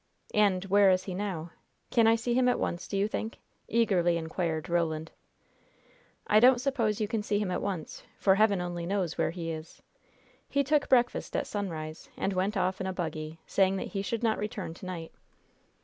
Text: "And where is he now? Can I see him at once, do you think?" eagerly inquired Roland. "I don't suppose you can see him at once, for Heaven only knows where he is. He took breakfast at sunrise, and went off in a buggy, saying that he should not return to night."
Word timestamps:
"And 0.33 0.65
where 0.65 0.89
is 0.89 1.03
he 1.03 1.13
now? 1.13 1.51
Can 1.91 2.07
I 2.07 2.15
see 2.15 2.33
him 2.33 2.49
at 2.49 2.57
once, 2.57 2.87
do 2.87 2.97
you 2.97 3.07
think?" 3.07 3.37
eagerly 3.67 4.17
inquired 4.17 4.67
Roland. 4.67 5.11
"I 6.25 6.39
don't 6.39 6.59
suppose 6.59 6.99
you 6.99 7.07
can 7.07 7.21
see 7.21 7.37
him 7.37 7.51
at 7.51 7.61
once, 7.61 8.01
for 8.17 8.33
Heaven 8.33 8.61
only 8.61 8.87
knows 8.87 9.19
where 9.19 9.29
he 9.29 9.51
is. 9.51 9.83
He 10.49 10.63
took 10.63 10.89
breakfast 10.89 11.35
at 11.35 11.45
sunrise, 11.45 12.09
and 12.17 12.33
went 12.33 12.57
off 12.57 12.81
in 12.81 12.87
a 12.87 12.93
buggy, 12.93 13.37
saying 13.45 13.75
that 13.75 13.89
he 13.89 14.01
should 14.01 14.23
not 14.23 14.39
return 14.39 14.73
to 14.73 14.87
night." 14.87 15.11